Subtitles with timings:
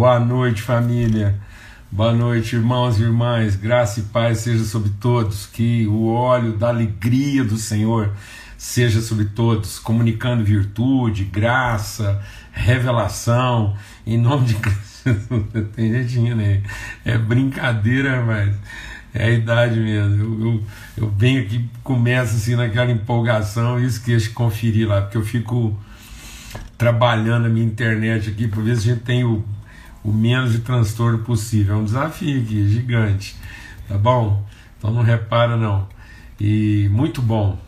[0.00, 1.38] Boa noite, família.
[1.92, 3.54] Boa noite, irmãos e irmãs.
[3.54, 5.44] Graça e paz seja sobre todos.
[5.44, 8.10] Que o óleo da alegria do Senhor
[8.56, 12.18] seja sobre todos, comunicando virtude, graça,
[12.50, 13.76] revelação,
[14.06, 14.56] em nome de.
[15.76, 16.62] Tem jeitinho, né?
[17.04, 18.56] É brincadeira, mas
[19.12, 20.14] é a idade mesmo.
[20.14, 20.62] Eu, eu,
[20.96, 25.78] eu venho aqui, começo assim naquela empolgação e esqueço de conferir lá, porque eu fico
[26.78, 29.44] trabalhando a minha internet aqui para ver se a gente tem o
[30.02, 31.74] o menos de transtorno possível.
[31.74, 33.36] É um desafio aqui, gigante.
[33.88, 34.46] Tá bom?
[34.78, 35.88] Então não repara não.
[36.40, 37.58] E muito bom.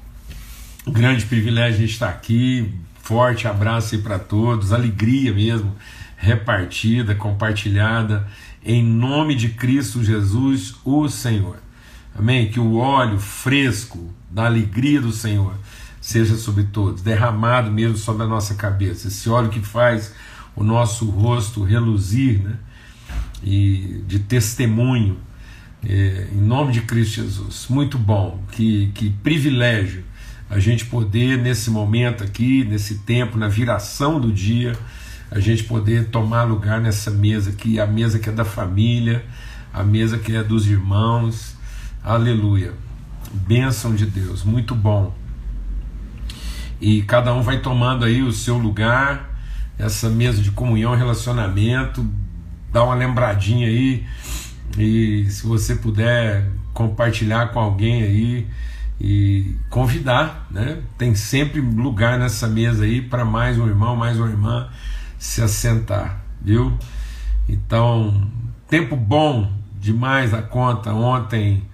[0.87, 2.73] grande privilégio estar aqui.
[3.03, 4.73] Forte abraço aí para todos.
[4.73, 5.75] Alegria mesmo,
[6.17, 8.27] repartida, compartilhada.
[8.65, 11.57] Em nome de Cristo Jesus, o Senhor.
[12.17, 12.51] Amém?
[12.51, 15.55] Que o óleo fresco da alegria do Senhor
[16.01, 19.09] seja sobre todos, derramado mesmo sobre a nossa cabeça.
[19.09, 20.13] Esse óleo que faz
[20.55, 22.57] o nosso rosto reluzir, né?
[23.43, 25.19] E de testemunho,
[25.85, 27.67] é, em nome de Cristo Jesus.
[27.69, 30.05] Muito bom, que, que privilégio
[30.49, 34.79] a gente poder, nesse momento aqui, nesse tempo, na viração do dia,
[35.31, 39.25] a gente poder tomar lugar nessa mesa aqui, a mesa que é da família,
[39.73, 41.57] a mesa que é dos irmãos.
[42.05, 42.75] Aleluia.
[43.33, 45.17] Bênção de Deus, muito bom.
[46.79, 49.32] E cada um vai tomando aí o seu lugar
[49.83, 52.07] essa mesa de comunhão, relacionamento,
[52.73, 54.07] dá uma lembradinha aí
[54.79, 58.47] e se você puder compartilhar com alguém aí
[59.01, 60.79] e convidar, né?
[60.97, 64.69] Tem sempre lugar nessa mesa aí para mais um irmão, mais uma irmã
[65.19, 66.79] se assentar, viu?
[67.49, 68.31] Então,
[68.69, 71.65] tempo bom demais a conta ontem.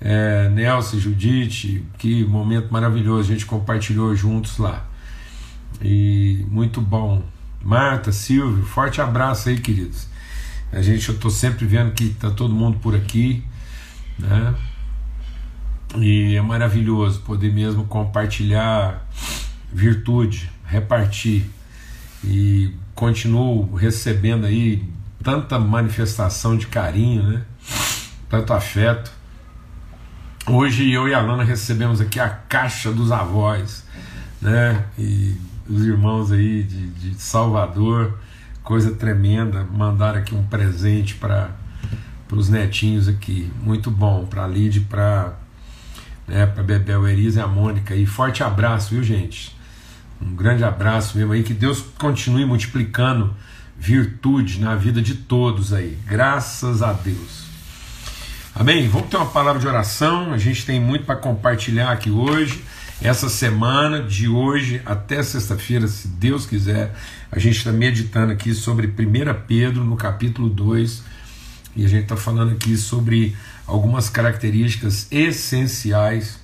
[0.00, 4.86] É, Nelson e Judite, que momento maravilhoso, a gente compartilhou juntos lá.
[5.82, 7.22] E muito bom
[7.62, 10.08] Marta, Silvio, forte abraço aí, queridos.
[10.72, 13.44] A gente, eu estou sempre vendo que está todo mundo por aqui,
[14.18, 14.54] né?
[15.96, 19.06] E é maravilhoso poder mesmo compartilhar
[19.72, 21.44] virtude, repartir.
[22.24, 24.88] E continuo recebendo aí
[25.22, 27.42] tanta manifestação de carinho, né?
[28.28, 29.10] Tanto afeto.
[30.46, 33.84] Hoje eu e a Lana recebemos aqui a caixa dos avós,
[34.40, 34.84] né?
[34.98, 35.36] E
[35.70, 38.18] os irmãos aí de, de Salvador,
[38.62, 41.50] coisa tremenda, mandaram aqui um presente para
[42.32, 45.34] os netinhos aqui, muito bom, para a Lid, para
[46.26, 49.56] né, para Bebel Eris e a Mônica, e forte abraço, viu gente?
[50.20, 53.34] Um grande abraço mesmo aí, que Deus continue multiplicando
[53.76, 57.46] virtude na vida de todos aí, graças a Deus.
[58.54, 58.88] Amém?
[58.88, 62.62] Vamos ter uma palavra de oração, a gente tem muito para compartilhar aqui hoje.
[63.02, 66.94] Essa semana, de hoje até sexta-feira, se Deus quiser,
[67.32, 68.92] a gente está meditando aqui sobre 1
[69.46, 71.02] Pedro, no capítulo 2,
[71.76, 73.34] e a gente está falando aqui sobre
[73.66, 76.38] algumas características essenciais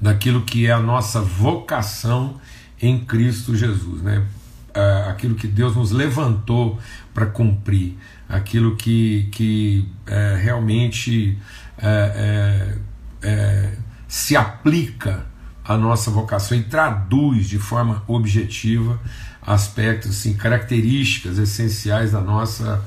[0.00, 2.40] daquilo que é a nossa vocação
[2.80, 4.24] em Cristo Jesus, né?
[4.72, 6.78] É, aquilo que Deus nos levantou
[7.12, 7.96] para cumprir,
[8.28, 11.36] aquilo que, que é, realmente
[11.76, 12.78] é,
[13.20, 15.24] é se aplica
[15.64, 18.98] à nossa vocação e traduz de forma objetiva
[19.40, 22.84] aspectos, assim, características essenciais da nossa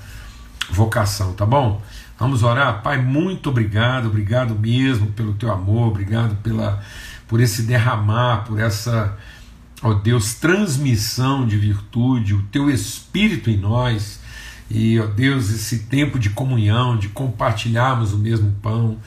[0.70, 1.82] vocação, tá bom?
[2.20, 6.84] Vamos orar, Pai, muito obrigado, obrigado mesmo pelo teu amor, obrigado pela
[7.26, 9.18] por esse derramar, por essa,
[9.82, 14.20] ó Deus, transmissão de virtude, o teu espírito em nós.
[14.70, 18.98] E, ó Deus, esse tempo de comunhão, de compartilharmos o mesmo pão,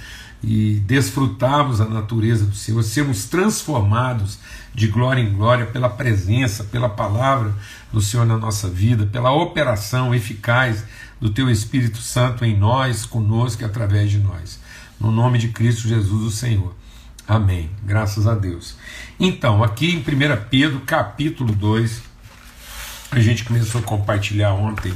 [0.43, 4.39] e desfrutarmos a natureza do Senhor, sermos transformados
[4.75, 7.55] de glória em glória pela presença, pela palavra
[7.93, 10.85] do Senhor na nossa vida, pela operação eficaz
[11.21, 14.61] do Teu Espírito Santo em nós, conosco e através de nós.
[15.01, 16.75] No nome de Cristo Jesus, o Senhor.
[17.27, 17.71] Amém.
[17.83, 18.77] Graças a Deus.
[19.19, 20.05] Então, aqui em 1
[20.49, 22.03] Pedro, capítulo 2,
[23.11, 24.93] a gente começou a compartilhar ontem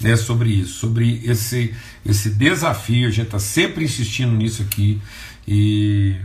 [0.00, 1.74] né, sobre isso, sobre esse,
[2.04, 5.00] esse desafio, a gente está sempre insistindo nisso aqui,
[5.46, 6.16] e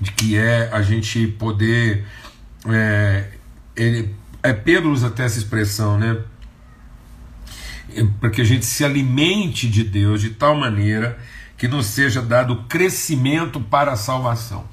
[0.00, 2.04] de que é a gente poder.
[2.66, 3.28] É,
[3.76, 6.18] ele, é Pedro usa até essa expressão, né?
[7.94, 11.18] É, para que a gente se alimente de Deus de tal maneira
[11.56, 14.64] que nos seja dado crescimento para a salvação.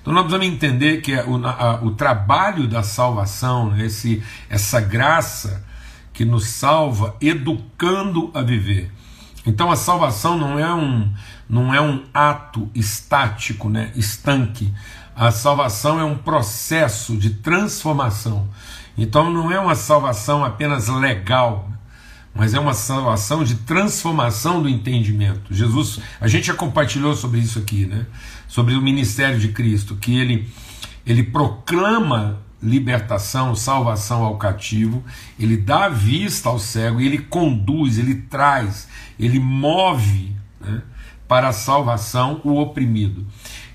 [0.00, 5.64] Então nós precisamos entender que o, a, o trabalho da salvação, né, esse, essa graça
[6.12, 8.90] que nos salva, educando a viver.
[9.44, 11.12] Então a salvação não é um,
[11.48, 14.72] não é um ato estático, né, estanque.
[15.16, 18.48] A salvação é um processo de transformação.
[18.96, 21.68] Então não é uma salvação apenas legal,
[22.34, 25.52] mas é uma salvação de transformação do entendimento.
[25.52, 28.06] Jesus, a gente já compartilhou sobre isso aqui, né?
[28.46, 30.48] Sobre o ministério de Cristo, que ele
[31.04, 35.02] ele proclama libertação, salvação ao cativo,
[35.38, 38.88] ele dá vista ao cego ele conduz, ele traz,
[39.18, 40.82] ele move né,
[41.26, 43.26] para a salvação o oprimido.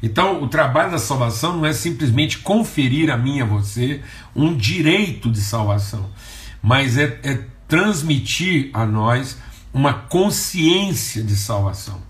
[0.02, 4.02] Então, o trabalho da salvação não é simplesmente conferir a mim e a você
[4.36, 6.10] um direito de salvação,
[6.62, 9.38] mas é, é transmitir a nós
[9.74, 12.07] uma consciência de salvação.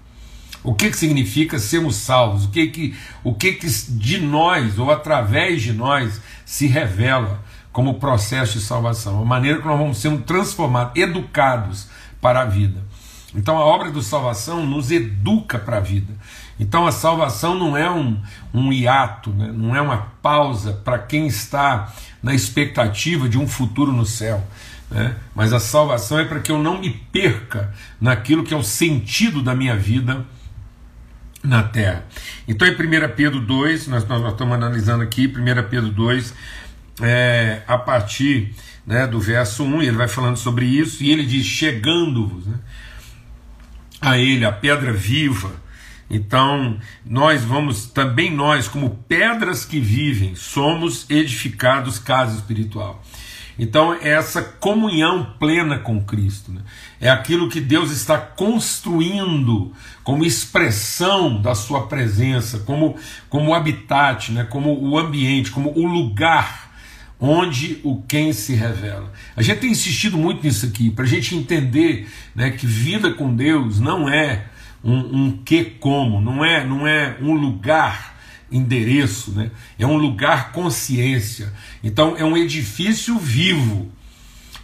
[0.67, 2.43] O que, que significa sermos salvos?
[2.43, 2.93] O que, que,
[3.23, 7.41] o que, que de nós ou através de nós se revela
[7.71, 9.21] como processo de salvação?
[9.21, 11.87] A maneira que nós vamos sendo transformados, educados
[12.19, 12.83] para a vida.
[13.33, 16.13] Então a obra do salvação nos educa para a vida.
[16.59, 18.21] Então a salvação não é um,
[18.53, 19.49] um hiato, né?
[19.55, 24.45] não é uma pausa para quem está na expectativa de um futuro no céu.
[24.91, 25.15] Né?
[25.33, 29.41] Mas a salvação é para que eu não me perca naquilo que é o sentido
[29.41, 30.25] da minha vida
[31.43, 32.05] na terra.
[32.47, 32.75] Então, em 1
[33.15, 36.33] Pedro 2, nós, nós, estamos analisando aqui, 1 Pedro 2,
[37.01, 38.53] é, a partir
[38.85, 42.57] né, do verso 1, ele vai falando sobre isso, e ele diz: chegando-vos né,
[44.01, 45.51] a ele, a pedra viva.
[46.09, 53.03] Então, nós vamos, também nós, como pedras que vivem, somos edificados casa espiritual.
[53.59, 56.61] Então, é essa comunhão plena com Cristo né?
[57.01, 59.73] é aquilo que Deus está construindo
[60.03, 62.95] como expressão da Sua presença, como,
[63.29, 64.43] como habitat, né?
[64.43, 66.67] como o ambiente, como o lugar
[67.19, 69.11] onde o quem se revela.
[69.35, 73.35] A gente tem insistido muito nisso aqui, para a gente entender né, que vida com
[73.35, 74.45] Deus não é
[74.83, 78.16] um, um que como, não é, não é um lugar
[78.51, 79.51] endereço, né?
[79.77, 81.53] é um lugar consciência.
[81.83, 83.91] Então é um edifício vivo,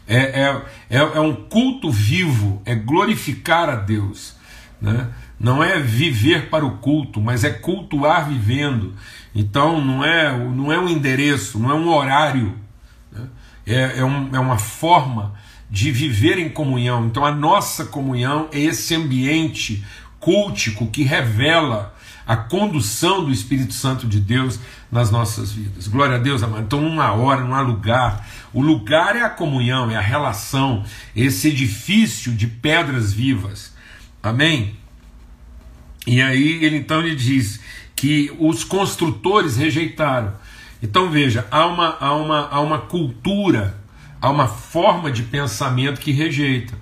[0.08, 4.36] é, é, é, é um culto vivo, é glorificar a Deus.
[4.82, 5.10] Né?
[5.40, 8.94] Não é viver para o culto, mas é cultuar vivendo.
[9.36, 12.58] Então não é, não é um endereço, não é um horário,
[13.12, 13.28] né?
[13.66, 15.34] é, é, um, é uma forma
[15.70, 17.08] de viver em comunhão.
[17.08, 19.84] Então a nossa comunhão é esse ambiente
[20.20, 21.93] cultico que revela
[22.26, 24.60] a condução do Espírito Santo de Deus
[24.92, 25.88] nas nossas vidas.
[25.88, 26.64] Glória a Deus, amado.
[26.64, 28.28] Então, numa hora, num lugar.
[28.54, 30.86] O lugar é a comunhão, é a relação,
[31.16, 33.74] esse edifício de pedras vivas.
[34.22, 34.76] Amém?
[36.06, 37.60] E aí ele então lhe diz
[37.96, 40.34] que os construtores rejeitaram.
[40.82, 43.76] Então veja, há uma, há uma, há uma cultura,
[44.22, 46.74] há uma forma de pensamento que rejeita.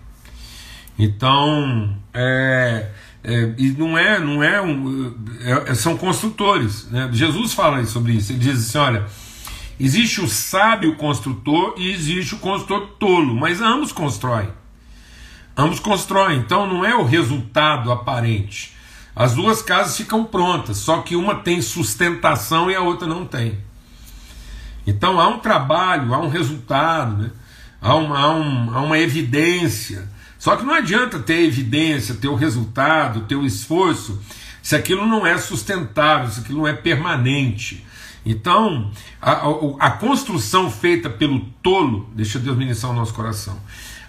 [0.97, 2.89] Então, é,
[3.23, 6.87] é, e não é, não é, um, é, é são construtores.
[6.89, 7.09] Né?
[7.11, 8.31] Jesus fala sobre isso.
[8.31, 9.05] Ele diz assim: olha,
[9.79, 14.49] existe o sábio construtor e existe o construtor tolo, mas ambos constroem.
[15.55, 16.39] Ambos constroem.
[16.39, 18.73] Então não é o resultado aparente.
[19.15, 23.59] As duas casas ficam prontas, só que uma tem sustentação e a outra não tem.
[24.87, 27.31] Então há um trabalho, há um resultado, né?
[27.79, 30.09] há, uma, há, um, há uma evidência
[30.41, 34.19] só que não adianta ter evidência, ter o resultado, ter o esforço,
[34.59, 37.85] se aquilo não é sustentável, se aquilo não é permanente.
[38.25, 38.89] Então,
[39.21, 39.49] a, a,
[39.81, 43.55] a construção feita pelo tolo, deixa Deus ministrar o nosso coração.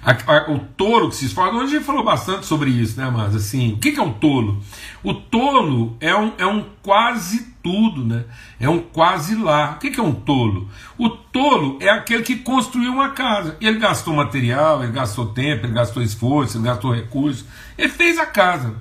[0.03, 3.75] A, o tolo que se esforça, a gente falou bastante sobre isso, né, mas assim,
[3.75, 4.59] o que, que é um tolo?
[5.05, 8.25] O tolo é um, é um quase tudo, né?
[8.59, 9.73] É um quase lá.
[9.73, 10.69] O que é um tolo?
[10.99, 13.57] O tolo é aquele que construiu uma casa.
[13.61, 17.45] Ele gastou material, ele gastou tempo, ele gastou esforço, ele gastou recursos.
[17.79, 18.75] Ele fez a casa.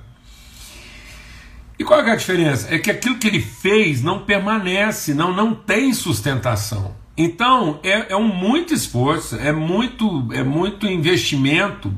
[1.78, 2.72] E qual é a diferença?
[2.72, 6.94] É que aquilo que ele fez não permanece, não, não tem sustentação.
[7.16, 11.92] Então é, é um muito esforço, é muito, é muito investimento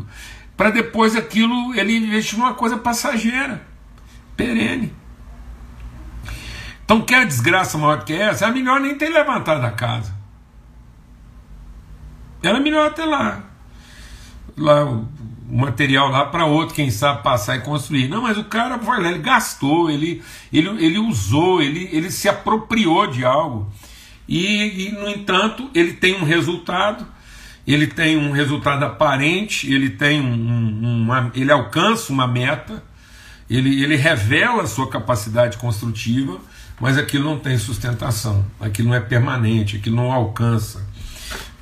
[0.57, 3.67] para depois aquilo ele investir numa coisa passageira,
[4.37, 4.93] perene.
[6.85, 8.47] Então, quer desgraça maior que essa?
[8.47, 10.15] É melhor nem ter levantado a casa.
[12.43, 13.43] Era melhor ter lá.
[14.57, 15.09] Lá o,
[15.49, 18.09] material lá para outro, quem sabe, passar e construir.
[18.09, 20.23] Não, mas o cara foi lá, ele gastou, ele,
[20.53, 23.71] ele, ele usou, ele, ele se apropriou de algo.
[24.27, 27.07] E, e, no entanto, ele tem um resultado,
[27.67, 32.83] ele tem um resultado aparente, ele tem um, uma, ele alcança uma meta,
[33.49, 36.41] ele, ele revela a sua capacidade construtiva,
[36.81, 40.87] mas aquilo não tem sustentação, aquilo não é permanente, aquilo não alcança.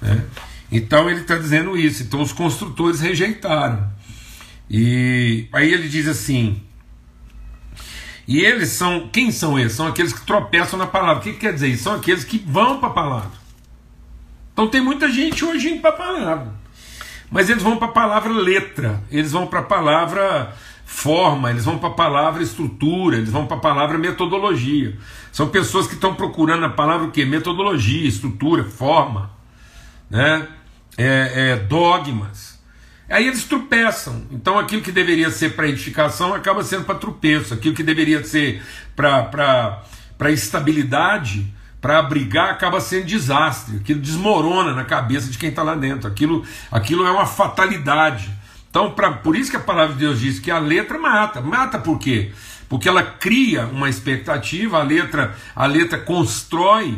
[0.00, 0.24] Né?
[0.70, 2.02] Então ele está dizendo isso.
[2.02, 3.90] Então os construtores rejeitaram.
[4.68, 6.62] E aí ele diz assim.
[8.26, 9.08] E eles são.
[9.08, 9.72] Quem são eles?
[9.72, 11.20] São aqueles que tropeçam na palavra.
[11.20, 11.84] O que, que quer dizer isso?
[11.84, 13.42] São aqueles que vão para a palavra.
[14.52, 16.52] Então tem muita gente hoje indo para a palavra.
[17.30, 21.78] Mas eles vão para a palavra letra, eles vão para a palavra forma, eles vão
[21.78, 24.96] para a palavra estrutura, eles vão para a palavra metodologia.
[25.32, 27.24] São pessoas que estão procurando a palavra o quê?
[27.24, 29.30] Metodologia, estrutura, forma,
[30.10, 30.46] né?
[30.96, 32.60] É, é, dogmas.
[33.08, 34.22] Aí eles tropeçam.
[34.30, 37.52] Então aquilo que deveria ser para edificação acaba sendo para tropeço.
[37.52, 38.62] Aquilo que deveria ser
[38.94, 39.82] para
[40.30, 43.76] estabilidade, para abrigar, acaba sendo desastre.
[43.76, 46.08] Aquilo desmorona na cabeça de quem está lá dentro.
[46.08, 48.30] Aquilo, aquilo é uma fatalidade.
[48.72, 51.42] Então, pra, por isso que a palavra de Deus diz que a letra mata.
[51.42, 52.32] Mata por quê?
[52.70, 56.96] Porque ela cria uma expectativa, a letra, a letra constrói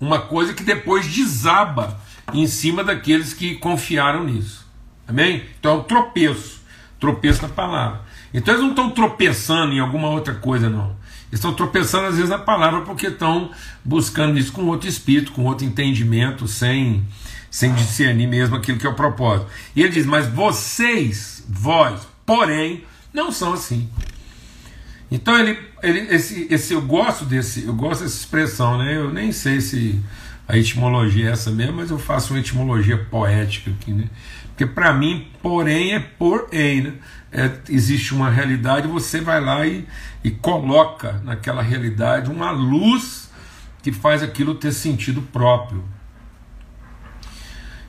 [0.00, 2.00] uma coisa que depois desaba
[2.32, 4.66] em cima daqueles que confiaram nisso.
[5.06, 5.42] Amém?
[5.60, 6.62] Então é um tropeço.
[6.98, 8.00] Tropeço na palavra.
[8.32, 10.96] Então eles não estão tropeçando em alguma outra coisa, não.
[11.30, 13.50] Eles estão tropeçando às vezes na palavra porque estão
[13.84, 17.06] buscando isso com outro espírito, com outro entendimento, sem
[17.52, 19.46] sem discernir mesmo aquilo que é o propósito.
[19.76, 22.82] E ele diz: Mas vocês, vós, porém,
[23.12, 23.90] não são assim.
[25.10, 28.96] Então ele, ele esse, esse eu gosto desse, eu gosto dessa expressão, né?
[28.96, 30.00] Eu nem sei se
[30.48, 34.08] a etimologia é essa mesmo, mas eu faço uma etimologia poética aqui, né?
[34.48, 36.94] Porque para mim, porém é porém, né?
[37.30, 39.86] É, existe uma realidade, você vai lá e,
[40.24, 43.30] e coloca naquela realidade uma luz
[43.82, 45.84] que faz aquilo ter sentido próprio.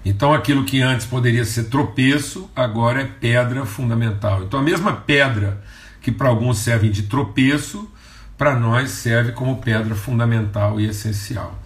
[0.06, 4.44] Então aquilo que antes poderia ser tropeço, agora é pedra fundamental.
[4.44, 5.64] Então a mesma pedra
[6.02, 7.90] que para alguns serve de tropeço,
[8.38, 11.58] para nós serve como pedra fundamental e essencial.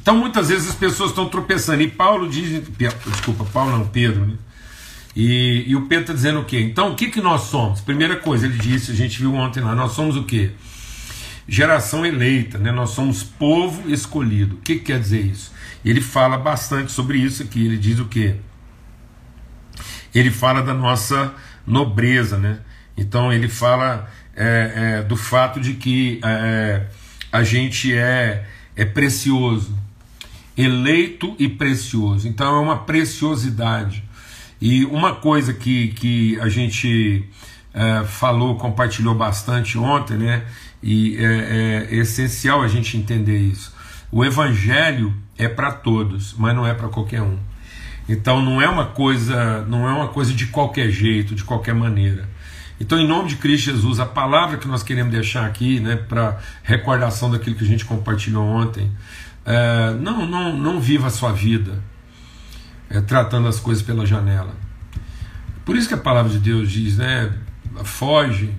[0.00, 1.82] Então muitas vezes as pessoas estão tropeçando.
[1.82, 2.62] E Paulo diz,
[3.06, 4.34] desculpa, Paulo não, Pedro, né?
[5.14, 6.60] E, e o Pedro está dizendo o quê?
[6.60, 7.82] Então o que, que nós somos?
[7.82, 10.52] Primeira coisa, ele disse, a gente viu ontem lá, nós somos o quê?
[11.46, 12.72] Geração eleita, né?
[12.72, 14.56] nós somos povo escolhido.
[14.56, 15.52] O que, que quer dizer isso?
[15.84, 17.64] Ele fala bastante sobre isso aqui.
[17.64, 18.36] Ele diz o que?
[20.14, 21.34] Ele fala da nossa
[21.66, 22.60] nobreza, né?
[22.96, 26.86] Então ele fala é, é, do fato de que é,
[27.30, 28.46] a gente é,
[28.76, 29.76] é precioso,
[30.56, 32.28] eleito e precioso.
[32.28, 34.04] Então é uma preciosidade.
[34.60, 37.24] E uma coisa que, que a gente
[37.74, 40.44] é, falou, compartilhou bastante ontem, né?
[40.82, 43.72] E é, é essencial a gente entender isso.
[44.12, 47.38] O evangelho é para todos, mas não é para qualquer um.
[48.06, 52.28] Então não é uma coisa, não é uma coisa de qualquer jeito, de qualquer maneira.
[52.78, 56.38] Então, em nome de Cristo Jesus, a palavra que nós queremos deixar aqui, né, para
[56.62, 58.90] recordação daquilo que a gente compartilhou ontem,
[59.46, 61.82] é, não, não, não viva a sua vida
[62.90, 64.54] é, tratando as coisas pela janela.
[65.64, 67.32] Por isso que a palavra de Deus diz, né,
[67.84, 68.52] foge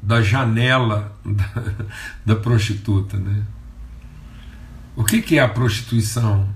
[0.00, 1.62] da janela da,
[2.24, 3.42] da prostituta, né?
[4.96, 6.48] O que, que é a prostituição?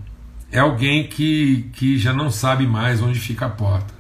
[0.51, 3.93] É alguém que, que já não sabe mais onde fica a porta.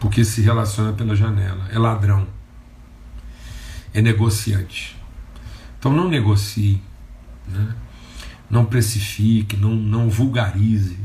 [0.00, 1.68] Porque se relaciona pela janela.
[1.70, 2.26] É ladrão.
[3.92, 4.96] É negociante.
[5.78, 6.80] Então não negocie.
[7.48, 7.74] Né?
[8.48, 10.98] Não precifique, não, não vulgarize.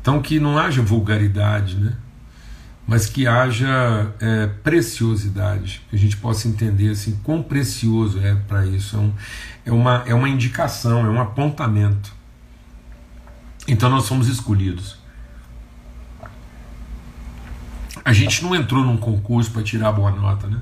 [0.00, 1.96] Então que não haja vulgaridade, né?
[2.92, 8.66] Mas que haja é, preciosidade, que a gente possa entender assim quão precioso é para
[8.66, 8.94] isso.
[8.94, 9.14] É, um,
[9.64, 12.12] é, uma, é uma indicação, é um apontamento.
[13.66, 14.98] Então nós somos escolhidos.
[18.04, 20.60] A gente não entrou num concurso para tirar boa nota, né?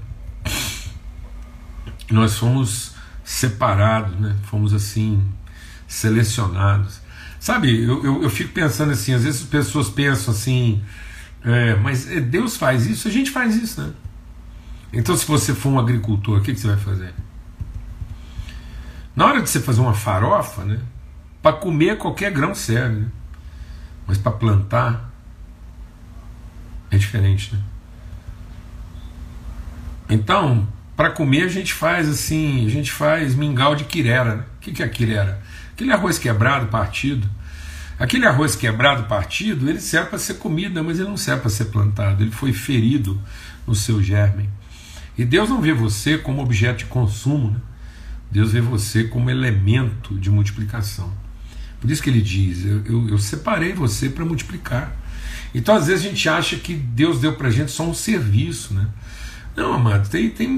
[2.09, 2.95] Nós fomos
[3.25, 4.37] separados, né?
[4.45, 5.21] Fomos assim
[5.89, 7.01] selecionados.
[7.41, 10.81] Sabe, eu, eu, eu fico pensando assim, às vezes as pessoas pensam assim,
[11.45, 13.93] é, mas é, Deus faz isso, a gente faz isso, né?
[14.93, 17.15] Então, se você for um agricultor, o que, que você vai fazer?
[19.15, 20.81] Na hora de você fazer uma farofa, né?
[21.43, 23.09] Para comer qualquer grão serve, né?
[24.07, 25.11] Mas para plantar
[26.91, 27.63] é diferente, né?
[30.09, 30.67] Então,
[30.97, 34.35] para comer a gente faz assim, a gente faz mingau de quirera.
[34.37, 34.45] Né?
[34.57, 35.41] O que, que é quirera?
[35.73, 37.31] Aquele arroz quebrado, partido.
[38.01, 41.67] Aquele arroz quebrado, partido, ele serve para ser comida, mas ele não serve para ser
[41.67, 42.23] plantado.
[42.25, 43.21] Ele foi ferido
[43.67, 44.49] no seu germe.
[45.19, 47.61] E Deus não vê você como objeto de consumo, né?
[48.31, 51.13] Deus vê você como elemento de multiplicação.
[51.79, 54.97] Por isso que ele diz: Eu, eu, eu separei você para multiplicar.
[55.55, 58.73] Então, às vezes, a gente acha que Deus deu para a gente só um serviço,
[58.73, 58.89] né?
[59.55, 60.49] Não, amado, tem, tem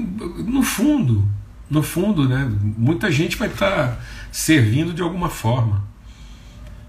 [0.47, 1.27] no fundo,
[1.69, 2.49] no fundo, né?
[2.77, 3.99] Muita gente vai estar tá
[4.31, 5.91] servindo de alguma forma.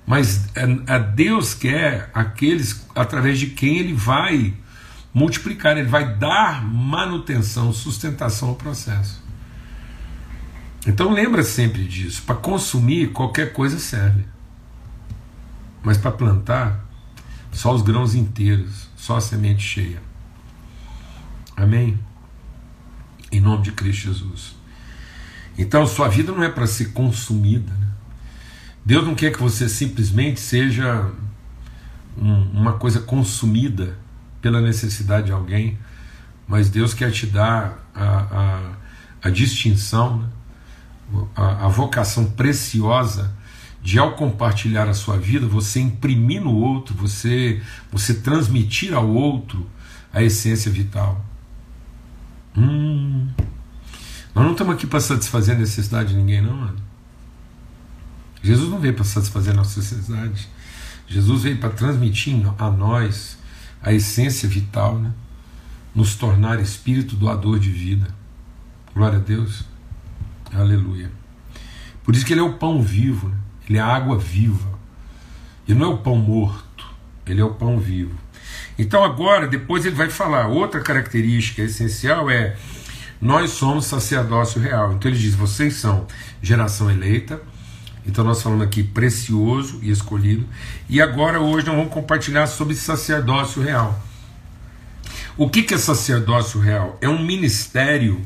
[0.07, 0.49] Mas
[0.87, 4.55] a Deus quer aqueles através de quem ele vai
[5.13, 9.23] multiplicar, ele vai dar manutenção, sustentação ao processo.
[10.87, 12.23] Então lembra sempre disso.
[12.23, 14.25] Para consumir, qualquer coisa serve.
[15.83, 16.85] Mas para plantar,
[17.53, 20.03] só os grãos inteiros, só a semente cheia.
[21.57, 21.99] Amém?
[23.31, 24.57] Em nome de Cristo Jesus.
[25.57, 27.73] Então, sua vida não é para ser consumida.
[27.73, 27.89] Né?
[28.85, 31.11] Deus não quer que você simplesmente seja
[32.19, 33.97] um, uma coisa consumida
[34.43, 35.79] pela necessidade de alguém,
[36.47, 38.05] mas Deus quer te dar a,
[39.23, 40.29] a, a distinção, né?
[41.35, 43.35] a, a vocação preciosa
[43.83, 49.67] de ao compartilhar a sua vida, você imprimir no outro, você, você transmitir ao outro
[50.13, 51.25] a essência vital.
[52.57, 53.29] Hum,
[54.35, 56.84] nós não estamos aqui para satisfazer a necessidade de ninguém, não, mano.
[58.45, 60.49] Jesus não veio para satisfazer a nossa necessidade.
[61.09, 63.39] Jesus veio para transmitir a nós
[63.83, 65.11] a essência vital, né?
[65.95, 68.07] nos tornar espírito doador de vida.
[68.95, 69.65] Glória a Deus.
[70.53, 71.11] Aleluia.
[72.05, 73.29] Por isso que ele é o pão vivo.
[73.29, 73.37] Né?
[73.67, 74.79] ele é a água viva.
[75.67, 76.87] E não é o pão morto,
[77.27, 78.15] ele é o pão vivo.
[78.79, 82.57] Então agora, depois ele vai falar, outra característica essencial é
[83.21, 84.93] nós somos sacerdócio real.
[84.93, 86.07] Então ele diz, vocês são
[86.43, 87.41] geração eleita,
[88.07, 90.47] então nós falamos aqui precioso e escolhido.
[90.89, 93.99] E agora hoje nós vamos compartilhar sobre sacerdócio real.
[95.37, 96.97] O que, que é sacerdócio real?
[97.01, 98.25] É um ministério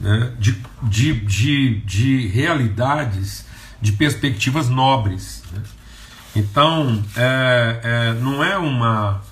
[0.00, 3.44] né, de, de, de, de realidades
[3.80, 5.42] de perspectivas nobres.
[5.52, 5.62] Né?
[6.36, 9.22] Então, é, é, não é uma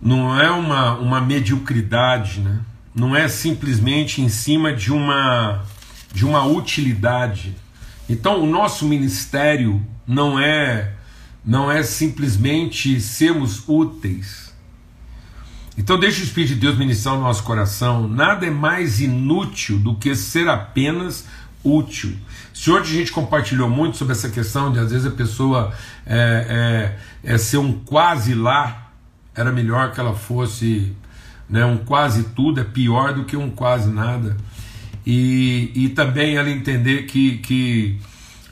[0.00, 2.60] não é uma, uma mediocridade, né?
[2.94, 5.64] não é simplesmente em cima de uma
[6.12, 7.54] de uma utilidade.
[8.08, 10.92] Então, o nosso ministério não é
[11.44, 14.52] não é simplesmente sermos úteis.
[15.78, 18.08] Então, deixa o Espírito de Deus ministrar o nosso coração.
[18.08, 21.24] Nada é mais inútil do que ser apenas
[21.62, 22.16] útil.
[22.52, 25.72] Se hoje a gente compartilhou muito sobre essa questão de às vezes a pessoa
[26.06, 28.90] é, é, é ser um quase lá,
[29.34, 30.96] era melhor que ela fosse
[31.48, 34.36] né, um quase tudo, é pior do que um quase nada.
[35.06, 37.96] E, e também ela entender que, que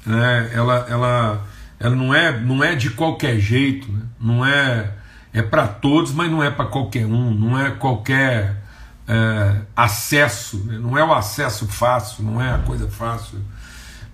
[0.06, 1.46] né, ela, ela,
[1.80, 4.02] ela não, é, não é de qualquer jeito, né?
[4.20, 4.92] não é,
[5.32, 8.62] é para todos, mas não é para qualquer um, não é qualquer
[9.08, 10.78] é, acesso, né?
[10.78, 13.40] não é o acesso fácil, não é a coisa fácil,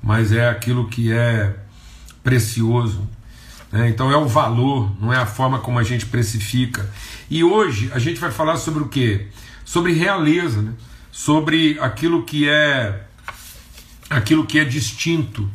[0.03, 1.55] mas é aquilo que é
[2.25, 3.07] precioso.
[3.71, 3.91] Né?
[3.91, 6.89] Então é o valor, não é a forma como a gente precifica.
[7.29, 9.29] E hoje a gente vai falar sobre o que?
[9.63, 10.73] Sobre realeza, né?
[11.11, 13.05] Sobre aquilo que é
[14.09, 15.49] aquilo que é distinto.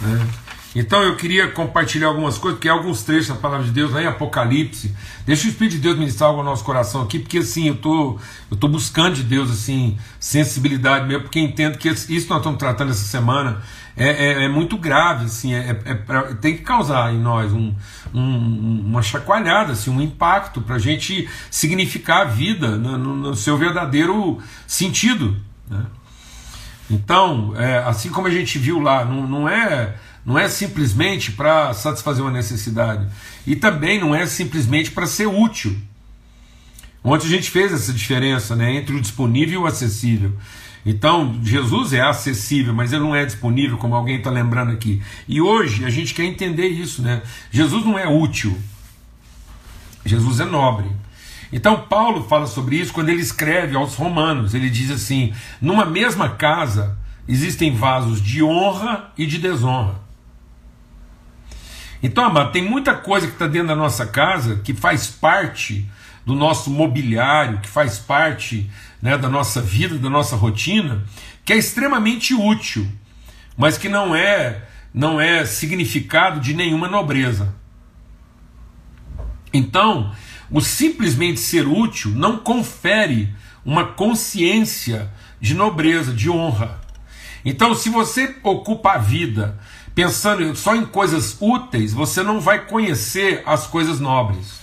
[0.00, 0.28] Né?
[0.78, 4.06] Então eu queria compartilhar algumas coisas, porque alguns trechos da palavra de Deus lá em
[4.06, 4.94] Apocalipse.
[5.26, 8.16] Deixa o Espírito de Deus ministrar algo no nosso coração aqui, porque assim, eu tô,
[8.48, 12.60] eu tô buscando de Deus assim, sensibilidade mesmo, porque entendo que isso que nós estamos
[12.60, 13.60] tratando essa semana
[13.96, 17.74] é, é, é muito grave, assim, é, é, tem que causar em nós um,
[18.14, 23.34] um, uma chacoalhada, assim, um impacto para a gente significar a vida no, no, no
[23.34, 25.36] seu verdadeiro sentido.
[25.68, 25.84] Né?
[26.88, 29.96] Então, é, assim como a gente viu lá, não, não é
[30.28, 33.08] não é simplesmente para satisfazer uma necessidade.
[33.46, 35.74] E também não é simplesmente para ser útil.
[37.02, 40.34] Ontem a gente fez essa diferença né, entre o disponível e o acessível.
[40.84, 45.00] Então, Jesus é acessível, mas ele não é disponível, como alguém está lembrando aqui.
[45.26, 47.22] E hoje a gente quer entender isso, né?
[47.50, 48.54] Jesus não é útil,
[50.04, 50.90] Jesus é nobre.
[51.50, 54.52] Então, Paulo fala sobre isso quando ele escreve aos Romanos.
[54.52, 60.07] Ele diz assim: numa mesma casa existem vasos de honra e de desonra.
[62.02, 65.88] Então, amado, tem muita coisa que está dentro da nossa casa que faz parte
[66.24, 71.04] do nosso mobiliário, que faz parte né, da nossa vida, da nossa rotina,
[71.44, 72.86] que é extremamente útil,
[73.56, 77.54] mas que não é não é significado de nenhuma nobreza.
[79.52, 80.12] Então,
[80.50, 83.32] o simplesmente ser útil não confere
[83.64, 86.80] uma consciência de nobreza, de honra.
[87.44, 89.58] Então, se você ocupa a vida
[89.94, 94.58] pensando só em coisas úteis, você não vai conhecer as coisas nobres.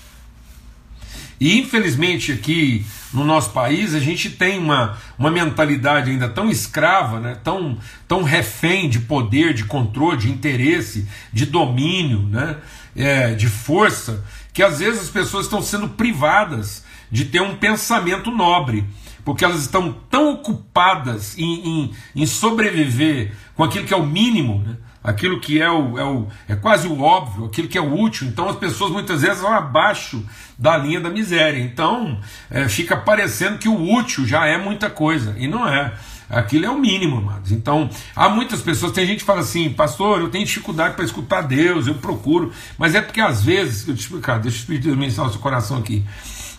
[1.40, 7.20] E infelizmente aqui no nosso país a gente tem uma, uma mentalidade ainda tão escrava,
[7.20, 12.58] né, tão, tão refém de poder, de controle, de interesse, de domínio, né,
[12.96, 18.32] é, de força, que às vezes as pessoas estão sendo privadas de ter um pensamento
[18.32, 18.86] nobre,
[19.26, 24.64] porque elas estão tão ocupadas em, em, em sobreviver com aquilo que é o mínimo,
[24.66, 28.00] né, aquilo que é, o, é, o, é quase o óbvio, aquilo que é o
[28.00, 28.28] útil.
[28.28, 30.24] Então as pessoas muitas vezes vão abaixo
[30.58, 31.60] da linha da miséria.
[31.60, 35.94] Então é, fica parecendo que o útil já é muita coisa, e não é.
[36.28, 37.52] Aquilo é o mínimo, amados.
[37.52, 41.42] Então, há muitas pessoas, tem gente que fala assim, pastor, eu tenho dificuldade para escutar
[41.42, 45.06] Deus, eu procuro, mas é porque às vezes, eu te explicar, deixa o Espírito de
[45.06, 46.04] o seu coração aqui.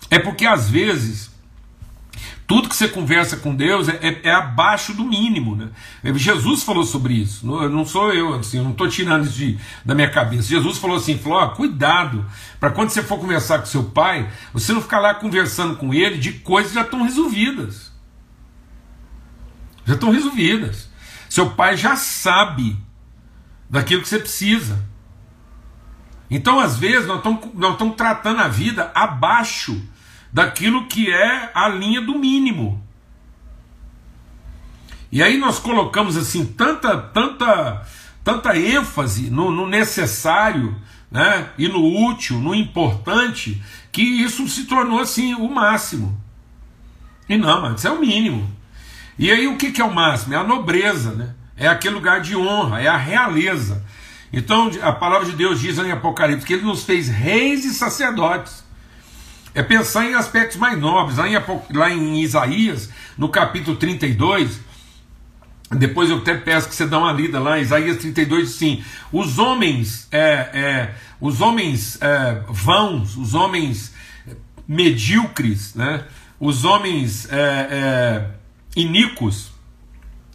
[0.09, 1.36] É porque às vezes
[2.47, 5.57] tudo que você conversa com Deus é, é, é, abaixo do mínimo.
[5.57, 5.69] Né?
[6.15, 7.45] Jesus falou sobre isso.
[7.45, 10.49] Não, não sou eu, assim, eu não estou tirando isso de, da minha cabeça.
[10.49, 12.25] Jesus falou assim: falou, ó, cuidado,
[12.61, 16.19] para quando você for conversar com seu pai, você não ficar lá conversando com ele
[16.19, 17.93] de coisas que já estão resolvidas.
[19.85, 20.89] Já estão resolvidas.
[21.29, 22.77] Seu pai já sabe
[23.69, 24.85] daquilo que você precisa.
[26.31, 29.81] Então, às vezes, nós estamos, nós estamos tratando a vida abaixo
[30.33, 32.83] daquilo que é a linha do mínimo.
[35.11, 37.87] E aí nós colocamos assim tanta, tanta,
[38.23, 40.77] tanta ênfase no, no necessário,
[41.11, 43.63] né, e no útil, no importante,
[43.93, 46.21] que isso se tornou assim o máximo.
[47.29, 48.51] E não, mas isso é o mínimo.
[49.19, 50.35] E aí o que, que é o máximo?
[50.35, 51.35] É a nobreza, né?
[51.57, 53.83] É aquele lugar de honra, é a realeza.
[54.33, 58.66] Então a palavra de Deus diz em Apocalipse que ele nos fez reis e sacerdotes
[59.57, 61.17] é pensar em aspectos mais nobres.
[61.17, 61.37] Lá em,
[61.73, 64.61] lá em Isaías, no capítulo 32,
[65.71, 68.85] depois eu até peço que você dê uma lida lá, Isaías 32, sim.
[69.11, 73.95] Os homens, é, é, os homens é, vãos, os homens
[74.69, 76.05] medíocres, né?
[76.39, 78.31] os homens é, é,
[78.77, 79.53] iníquos,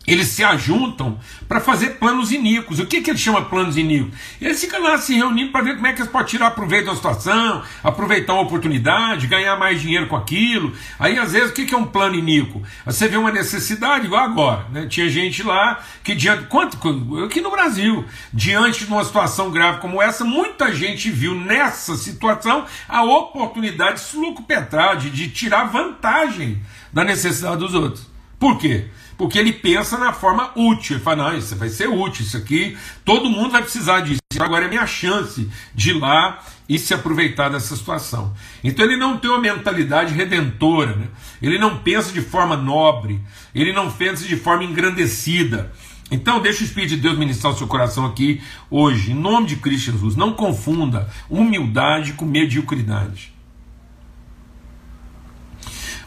[0.05, 2.79] eles se ajuntam para fazer planos iníquos.
[2.79, 4.17] O que, que ele chama planos iníquos?
[4.39, 6.95] Eles ficam lá se reunindo para ver como é que eles podem tirar proveito da
[6.95, 10.73] situação, aproveitar uma oportunidade, ganhar mais dinheiro com aquilo.
[10.97, 12.63] Aí, às vezes, o que, que é um plano iníquo?
[12.85, 14.65] Você vê uma necessidade, igual agora.
[14.71, 14.87] Né?
[14.87, 16.45] Tinha gente lá que, diante.
[16.45, 16.77] Quanto,
[17.23, 22.65] aqui no Brasil, diante de uma situação grave como essa, muita gente viu nessa situação
[22.89, 26.61] a oportunidade de se petrar, de, de tirar vantagem
[26.91, 28.09] da necessidade dos outros.
[28.39, 28.87] Por quê?
[29.21, 30.95] Porque ele pensa na forma útil.
[30.95, 34.19] Ele fala: não, isso vai ser útil, isso aqui, todo mundo vai precisar disso.
[34.39, 38.33] Agora é minha chance de ir lá e se aproveitar dessa situação.
[38.63, 41.07] Então ele não tem uma mentalidade redentora, né?
[41.39, 43.21] ele não pensa de forma nobre,
[43.53, 45.71] ele não pensa de forma engrandecida.
[46.09, 49.57] Então, deixa o Espírito de Deus ministrar o seu coração aqui hoje, em nome de
[49.57, 50.15] Cristo Jesus.
[50.15, 53.31] Não confunda humildade com mediocridade.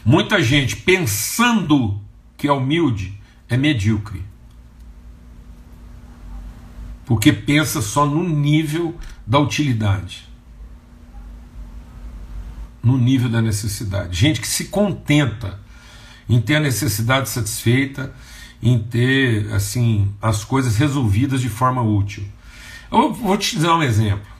[0.03, 2.04] Muita gente pensando
[2.45, 4.23] que é humilde é medíocre.
[7.05, 10.27] Porque pensa só no nível da utilidade.
[12.83, 14.15] No nível da necessidade.
[14.15, 15.59] Gente que se contenta
[16.29, 18.13] em ter a necessidade satisfeita,
[18.61, 22.23] em ter assim as coisas resolvidas de forma útil.
[22.91, 24.34] Eu vou te dar um exemplo.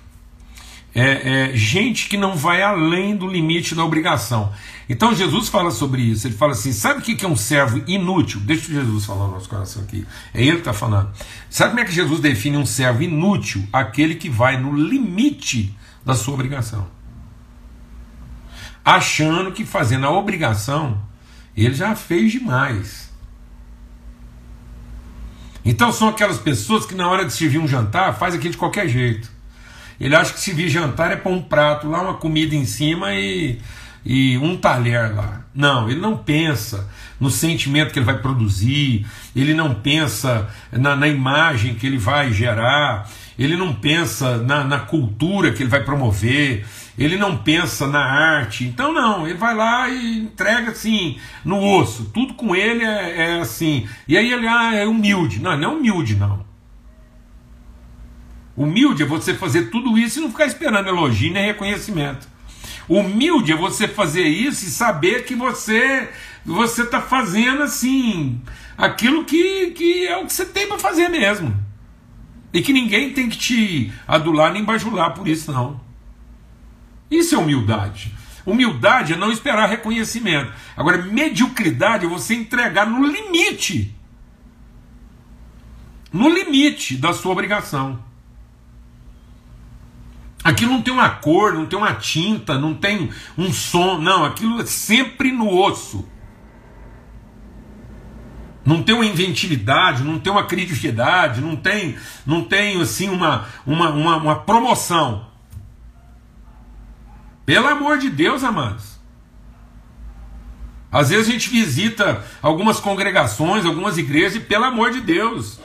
[0.97, 4.53] É, é, gente que não vai além do limite da obrigação.
[4.87, 6.25] Então Jesus fala sobre isso.
[6.25, 8.39] Ele fala assim: sabe o que é um servo inútil?
[8.39, 10.07] Deixa Jesus falar no nosso coração aqui.
[10.33, 11.11] É ele que está falando.
[11.49, 13.67] Sabe como é que Jesus define um servo inútil?
[13.73, 16.87] Aquele que vai no limite da sua obrigação.
[18.85, 21.01] Achando que fazendo a obrigação,
[21.57, 23.11] ele já fez demais.
[25.65, 28.87] Então são aquelas pessoas que na hora de servir um jantar faz aquilo de qualquer
[28.87, 29.34] jeito.
[29.99, 33.59] Ele acha que servir jantar é pôr um prato lá, uma comida em cima e
[34.05, 35.41] e um talher lá.
[35.53, 36.87] Não, ele não pensa
[37.19, 39.05] no sentimento que ele vai produzir,
[39.35, 44.79] ele não pensa na, na imagem que ele vai gerar, ele não pensa na, na,
[44.79, 46.65] cultura que ele vai promover,
[46.97, 48.65] ele não pensa na arte.
[48.65, 52.11] Então, não, ele vai lá e entrega assim, no osso.
[52.13, 53.87] Tudo com ele é, é assim.
[54.07, 55.39] E aí ele ah, é humilde.
[55.39, 56.45] Não, não é humilde, não.
[58.55, 62.27] Humilde é você fazer tudo isso e não ficar esperando elogio nem reconhecimento.
[62.87, 66.09] Humilde é você fazer isso e saber que você
[66.45, 68.39] você está fazendo assim
[68.77, 71.55] aquilo que, que é o que você tem para fazer mesmo.
[72.53, 75.81] E que ninguém tem que te adular nem bajular por isso, não.
[77.09, 78.13] Isso é humildade.
[78.45, 80.53] Humildade é não esperar reconhecimento.
[80.77, 83.93] Agora, mediocridade é você entregar no limite.
[86.13, 87.99] No limite da sua obrigação.
[90.45, 94.61] Aquilo não tem uma cor, não tem uma tinta, não tem um som, não, aquilo
[94.61, 96.07] é sempre no osso.
[98.63, 103.89] Não tem uma inventividade, não tem uma criatividade, não tem, não tem assim uma, uma,
[103.89, 105.25] uma, uma promoção.
[107.43, 108.99] Pelo amor de Deus, amados.
[110.91, 115.59] Às vezes a gente visita algumas congregações, algumas igrejas, e pelo amor de Deus,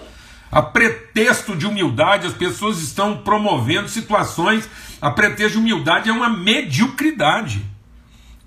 [0.50, 4.68] a pretexto de humildade, as pessoas estão promovendo situações,
[5.00, 7.64] a pretexto de humildade é uma mediocridade.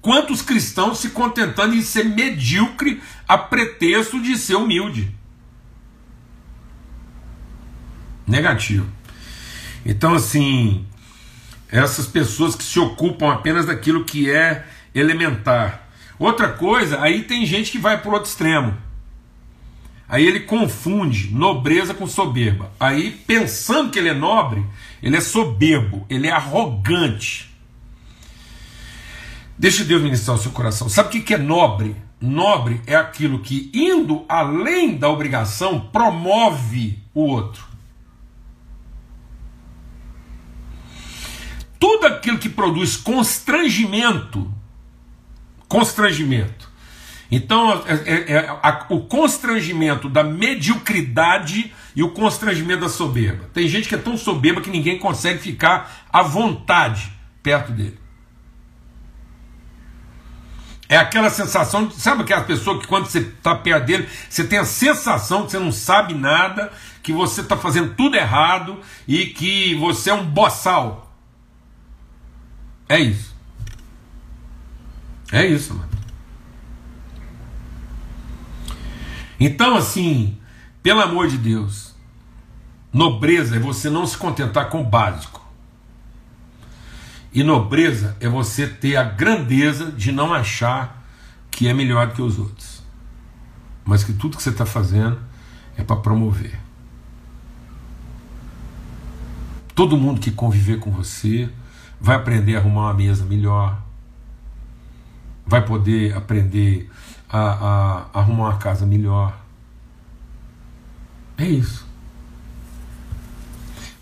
[0.01, 5.15] Quantos cristãos se contentando em ser medíocre a pretexto de ser humilde?
[8.27, 8.85] Negativo.
[9.85, 10.85] Então, assim,
[11.69, 15.87] essas pessoas que se ocupam apenas daquilo que é elementar.
[16.19, 18.77] Outra coisa, aí tem gente que vai para o outro extremo.
[20.13, 22.71] Aí ele confunde nobreza com soberba.
[22.79, 24.63] Aí, pensando que ele é nobre,
[25.01, 27.51] ele é soberbo, ele é arrogante.
[29.57, 30.87] Deixe Deus ministrar o seu coração.
[30.87, 31.95] Sabe o que é nobre?
[32.21, 37.65] Nobre é aquilo que, indo além da obrigação, promove o outro.
[41.79, 44.53] Tudo aquilo que produz constrangimento,
[45.67, 46.62] constrangimento.
[47.35, 53.49] Então, é, é, é a, o constrangimento da mediocridade e o constrangimento da soberba.
[53.51, 57.97] Tem gente que é tão soberba que ninguém consegue ficar à vontade perto dele.
[60.87, 64.65] É aquela sensação, sabe aquela pessoa que quando você está perto dele, você tem a
[64.65, 70.11] sensação que você não sabe nada, que você está fazendo tudo errado e que você
[70.11, 71.11] é um boçal.
[72.87, 73.33] É isso.
[75.31, 75.92] É isso, mano.
[79.45, 80.37] Então, assim,
[80.81, 81.93] pelo amor de Deus,
[82.93, 85.45] nobreza é você não se contentar com o básico.
[87.33, 91.05] E nobreza é você ter a grandeza de não achar
[91.51, 92.81] que é melhor do que os outros,
[93.83, 95.19] mas que tudo que você está fazendo
[95.75, 96.57] é para promover.
[99.75, 101.49] Todo mundo que conviver com você
[101.99, 103.77] vai aprender a arrumar uma mesa melhor,
[105.45, 106.89] vai poder aprender
[107.33, 107.39] a,
[108.13, 109.35] a, arrumar uma casa melhor.
[111.35, 111.87] É isso.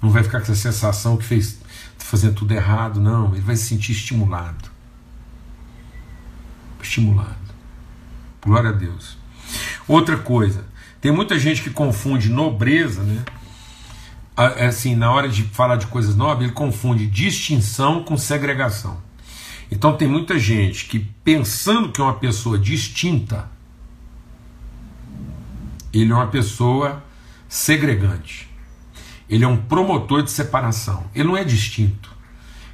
[0.02, 1.60] Não vai ficar com essa sensação que fez
[1.98, 3.32] fazendo tudo errado, não.
[3.32, 4.70] Ele vai se sentir estimulado.
[6.82, 7.36] Estimulado.
[8.42, 9.18] Glória a Deus.
[9.88, 10.66] Outra coisa,
[11.00, 13.24] tem muita gente que confunde nobreza, né?
[14.58, 18.98] É assim, na hora de falar de coisas nobres, ele confunde distinção com segregação.
[19.72, 23.50] Então tem muita gente que pensando que é uma pessoa distinta,
[25.94, 27.02] ele é uma pessoa
[27.48, 28.50] segregante.
[29.30, 31.06] Ele é um promotor de separação.
[31.16, 32.12] Ele não é distinto.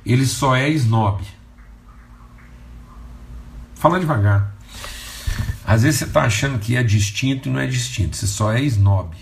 [0.04, 1.24] Ele só é snob.
[3.76, 4.56] Fala devagar.
[5.64, 8.18] Às vezes você está achando que é distinto e não é distinto.
[8.18, 9.16] Você só é snob.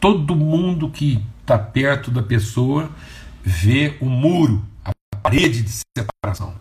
[0.00, 2.90] Todo mundo que está perto da pessoa
[3.42, 6.54] vê o muro, a parede de separação.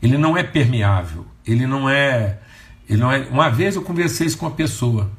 [0.00, 1.26] Ele não é permeável.
[1.46, 2.38] Ele não é.
[2.88, 3.20] Ele não é.
[3.28, 5.10] Uma vez eu conversei isso com uma pessoa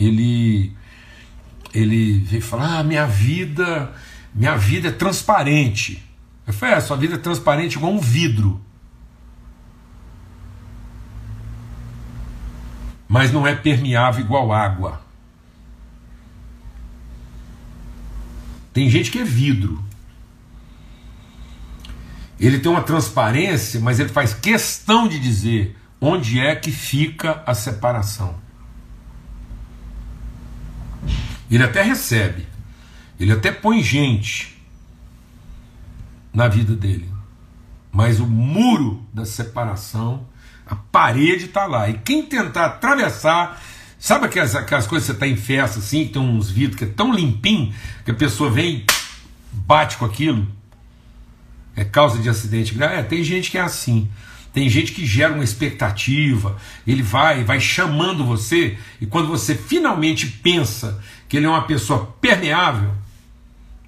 [0.00, 0.74] ele
[1.72, 3.92] ele veio falar: ah, minha vida,
[4.34, 6.02] minha vida é transparente.
[6.46, 8.60] Eu falei: é, sua vida é transparente igual um vidro.
[13.06, 15.00] Mas não é permeável igual água.
[18.80, 19.84] Tem gente que é vidro.
[22.38, 27.52] Ele tem uma transparência, mas ele faz questão de dizer onde é que fica a
[27.52, 28.40] separação.
[31.50, 32.48] Ele até recebe,
[33.18, 34.58] ele até põe gente
[36.32, 37.12] na vida dele,
[37.92, 40.26] mas o muro da separação,
[40.64, 41.90] a parede está lá.
[41.90, 43.62] E quem tentar atravessar,
[44.00, 46.84] sabe aquelas, aquelas coisas que você está em festa assim, que tem uns vidros que
[46.84, 47.72] é tão limpinho
[48.04, 48.84] que a pessoa vem
[49.52, 50.48] bate com aquilo?
[51.76, 52.82] É causa de acidente.
[52.82, 54.10] É, tem gente que é assim.
[54.52, 60.26] Tem gente que gera uma expectativa, ele vai, vai chamando você, e quando você finalmente
[60.26, 62.92] pensa que ele é uma pessoa permeável,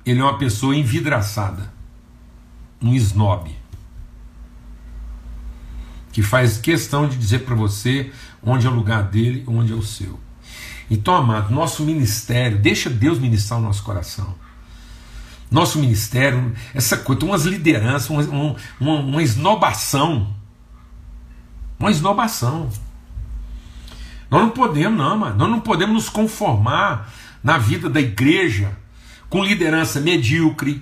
[0.07, 1.73] ele é uma pessoa envidraçada,
[2.81, 3.51] um snob,
[6.13, 8.13] que faz questão de dizer para você
[8.43, 10.19] onde é o lugar dele, onde é o seu.
[10.91, 14.35] Então, amado, nosso ministério, deixa Deus ministrar o nosso coração.
[15.51, 20.35] Nosso ministério, essa coisa, umas lideranças, uma, uma, uma esnobação
[21.83, 22.71] uma esnobação.
[24.31, 25.37] Nós não podemos, não, mano.
[25.37, 28.77] Nós não podemos nos conformar na vida da igreja
[29.29, 30.81] com liderança medíocre.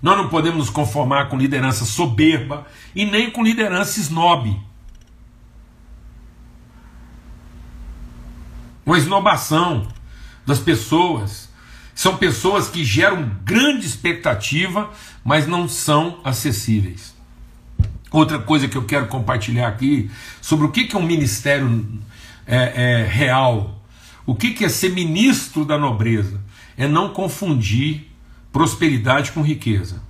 [0.00, 4.58] Nós não podemos nos conformar com liderança soberba e nem com liderança snob.
[8.90, 9.86] uma esnobação
[10.44, 11.48] das pessoas.
[11.94, 14.90] São pessoas que geram grande expectativa,
[15.24, 17.14] mas não são acessíveis.
[18.10, 22.00] Outra coisa que eu quero compartilhar aqui sobre o que é um ministério
[22.44, 23.80] é, é, real,
[24.26, 26.40] o que é ser ministro da nobreza,
[26.76, 28.10] é não confundir
[28.50, 30.02] prosperidade com riqueza.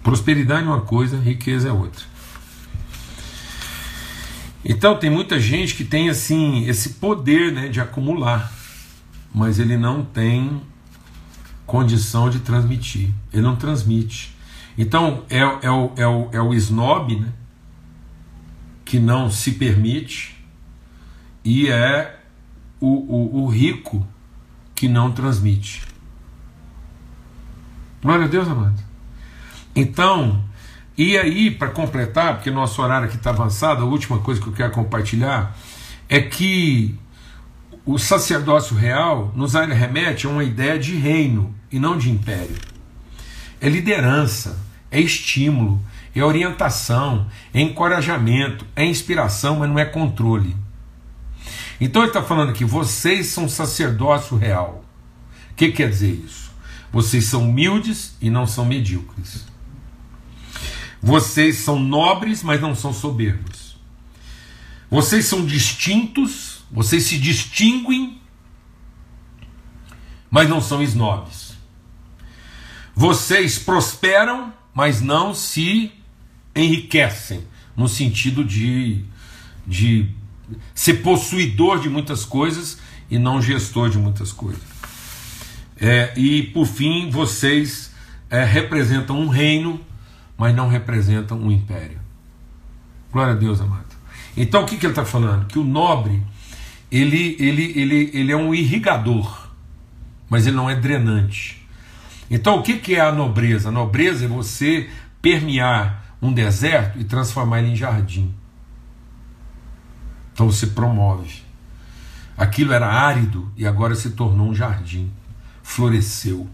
[0.00, 2.13] Prosperidade é uma coisa, riqueza é outra.
[4.64, 8.50] Então tem muita gente que tem assim esse poder né, de acumular,
[9.34, 10.62] mas ele não tem
[11.66, 13.10] condição de transmitir.
[13.32, 14.34] Ele não transmite.
[14.78, 17.32] Então é, é, o, é, o, é o snob né,
[18.84, 20.34] que não se permite
[21.44, 22.20] e é
[22.80, 24.06] o, o, o rico
[24.74, 25.82] que não transmite.
[28.02, 28.82] Glória a Deus, amado.
[29.74, 30.44] Então,
[30.96, 34.52] e aí, para completar, porque nosso horário aqui está avançado, a última coisa que eu
[34.52, 35.56] quero compartilhar
[36.08, 36.96] é que
[37.84, 42.56] o sacerdócio real nos remete a uma ideia de reino e não de império.
[43.60, 44.58] É liderança,
[44.90, 45.80] é estímulo,
[46.14, 50.56] é orientação, é encorajamento, é inspiração, mas não é controle.
[51.80, 54.84] Então ele está falando que vocês são sacerdócio real.
[55.50, 56.52] O que quer dizer isso?
[56.92, 59.44] Vocês são humildes e não são medíocres.
[61.04, 63.76] Vocês são nobres, mas não são soberbos.
[64.90, 68.18] Vocês são distintos, vocês se distinguem,
[70.30, 71.58] mas não são snobs.
[72.94, 75.92] Vocês prosperam, mas não se
[76.56, 79.04] enriquecem, no sentido de,
[79.66, 80.08] de
[80.74, 82.78] ser possuidor de muitas coisas
[83.10, 84.62] e não gestor de muitas coisas.
[85.78, 87.92] É, e por fim, vocês
[88.30, 89.84] é, representam um reino,
[90.36, 92.00] mas não representam um império.
[93.12, 93.94] Glória a Deus, amado.
[94.36, 95.46] Então o que, que ele está falando?
[95.46, 96.22] Que o nobre
[96.90, 99.48] ele, ele, ele, ele é um irrigador,
[100.28, 101.66] mas ele não é drenante.
[102.30, 103.68] Então o que, que é a nobreza?
[103.68, 104.88] A nobreza é você
[105.20, 108.32] permear um deserto e transformar ele em jardim.
[110.32, 111.42] Então você promove.
[112.36, 115.12] Aquilo era árido e agora se tornou um jardim.
[115.62, 116.48] Floresceu.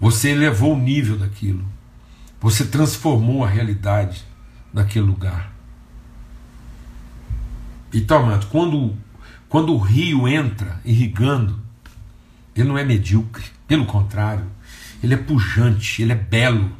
[0.00, 1.64] Você elevou o nível daquilo.
[2.44, 4.24] Você transformou a realidade
[4.72, 5.52] daquele lugar.
[7.92, 8.96] Então, amado, quando,
[9.48, 11.60] quando o rio entra irrigando,
[12.54, 13.44] ele não é medíocre.
[13.66, 14.46] Pelo contrário,
[15.02, 16.70] ele é pujante, ele é belo.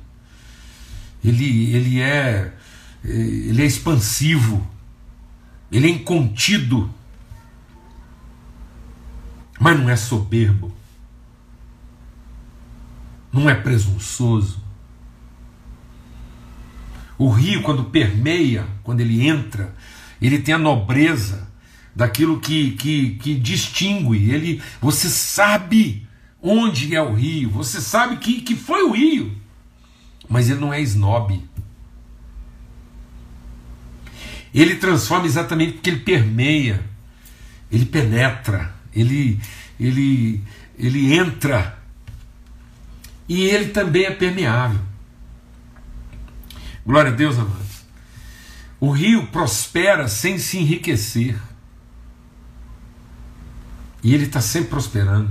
[1.25, 2.53] Ele, ele, é,
[3.03, 4.75] ele é expansivo
[5.75, 6.89] ele é incontido,
[9.59, 10.73] mas não é soberbo,
[13.33, 14.64] não é presunçoso.
[17.17, 19.75] O rio, quando permeia, quando ele entra,
[20.21, 21.49] ele tem a nobreza
[21.95, 24.31] daquilo que, que, que distingue.
[24.31, 26.07] Ele, você sabe
[26.43, 29.33] onde é o rio, você sabe que, que foi o rio,
[30.29, 31.43] mas ele não é snob.
[34.53, 36.85] Ele transforma exatamente porque ele permeia,
[37.73, 39.41] ele penetra, ele,
[39.81, 40.41] ele,
[40.79, 41.79] ele entra.
[43.29, 44.81] E ele também é permeável.
[46.87, 47.85] Glória a Deus, amados.
[48.81, 51.37] O rio prospera sem se enriquecer.
[54.03, 55.31] E ele está sempre prosperando,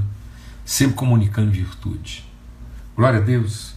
[0.65, 2.25] sempre comunicando virtude.
[2.95, 3.75] Glória a Deus,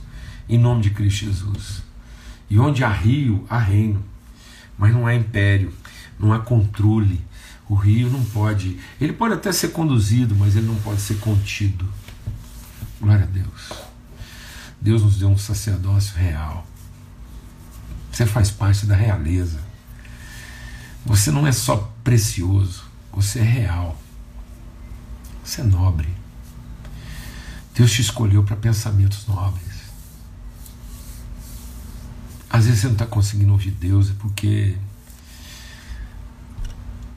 [0.48, 1.82] em nome de Cristo Jesus.
[2.48, 4.02] E onde há rio, há reino
[4.78, 5.72] mas não há império,
[6.18, 7.20] não há controle.
[7.68, 8.78] O rio não pode.
[9.00, 11.86] Ele pode até ser conduzido, mas ele não pode ser contido.
[13.00, 13.72] Glória a Deus.
[14.80, 16.66] Deus nos deu um sacerdócio real.
[18.16, 19.60] Você faz parte da realeza.
[21.04, 24.00] Você não é só precioso, você é real.
[25.44, 26.08] Você é nobre.
[27.74, 29.82] Deus te escolheu para pensamentos nobres.
[32.48, 34.78] Às vezes você não está conseguindo ouvir Deus, é porque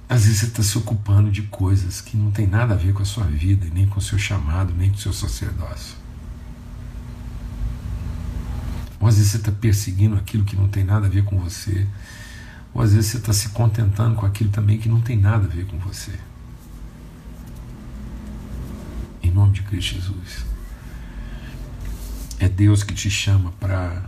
[0.09, 3.03] às vezes você está se ocupando de coisas que não tem nada a ver com
[3.03, 5.95] a sua vida, nem com o seu chamado, nem com o seu sacerdócio.
[8.99, 11.87] Ou às vezes você está perseguindo aquilo que não tem nada a ver com você.
[12.73, 15.49] Ou às vezes você está se contentando com aquilo também que não tem nada a
[15.49, 16.13] ver com você.
[19.23, 20.45] Em nome de Cristo Jesus.
[22.39, 24.03] É Deus que te chama para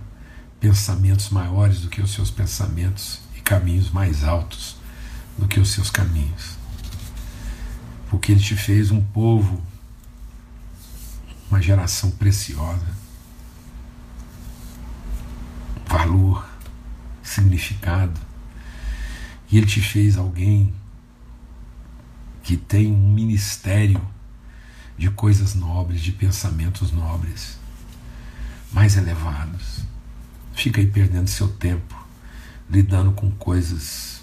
[0.60, 4.78] pensamentos maiores do que os seus pensamentos e caminhos mais altos
[5.38, 6.56] do que os seus caminhos.
[8.10, 9.62] Porque Ele te fez um povo,
[11.50, 13.01] uma geração preciosa,
[15.92, 16.48] valor,
[17.22, 18.20] significado.
[19.52, 20.74] E Ele te fez alguém
[22.44, 24.02] que tem um ministério
[24.98, 27.60] de coisas nobres, de pensamentos nobres,
[28.72, 29.92] mais elevados
[30.54, 31.96] fica aí perdendo seu tempo
[32.70, 34.22] lidando com coisas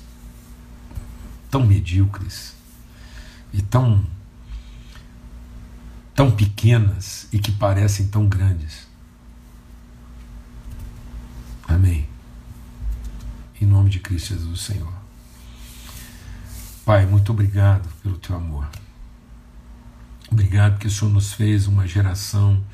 [1.50, 2.54] tão medíocres
[3.52, 4.06] e tão
[6.14, 8.87] tão pequenas e que parecem tão grandes.
[11.68, 12.08] Amém.
[13.60, 14.92] Em nome de Cristo Jesus, Senhor.
[16.84, 18.66] Pai, muito obrigado pelo teu amor.
[20.30, 22.64] Obrigado que o Senhor nos fez uma geração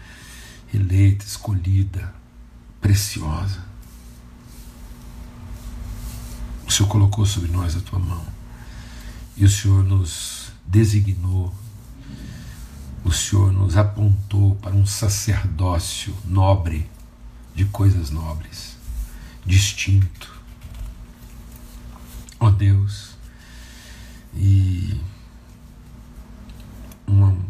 [0.73, 2.15] eleita, escolhida,
[2.81, 3.61] preciosa.
[6.67, 8.25] O Senhor colocou sobre nós a tua mão
[9.37, 11.53] e o Senhor nos designou,
[13.05, 16.89] o Senhor nos apontou para um sacerdócio nobre
[17.55, 18.74] de coisas nobres,
[19.45, 20.33] distinto.
[22.41, 23.11] Ó oh Deus,
[24.35, 25.01] e
[27.07, 27.41] um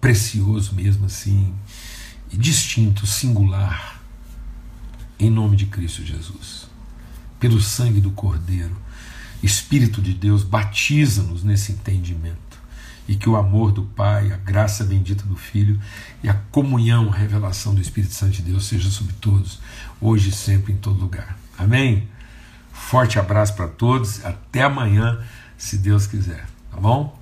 [0.00, 1.54] precioso mesmo assim,
[2.32, 4.00] distinto, singular,
[5.18, 6.68] em nome de Cristo Jesus,
[7.38, 8.76] pelo sangue do Cordeiro.
[9.42, 12.49] Espírito de Deus, batiza-nos nesse entendimento
[13.10, 15.80] e que o amor do Pai, a graça bendita do Filho
[16.22, 19.58] e a comunhão, a revelação do Espírito Santo de Deus seja sobre todos,
[20.00, 21.36] hoje e sempre, em todo lugar.
[21.58, 22.08] Amém?
[22.72, 25.18] Forte abraço para todos, até amanhã,
[25.58, 27.19] se Deus quiser, tá bom?